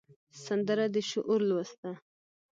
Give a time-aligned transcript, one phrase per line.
[0.45, 1.91] سندره د شعور لوست ده